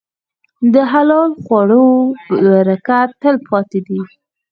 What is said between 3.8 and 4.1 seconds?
دی.